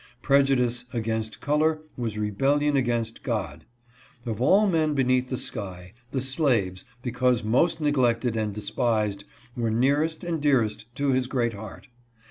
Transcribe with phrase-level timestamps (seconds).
[0.23, 3.65] Prejudice against color was rebellion against God.
[4.25, 9.25] Of all men beneath the sky, the slaves, because most neglected and despised,
[9.55, 11.87] were nearest and dearest to his great heart.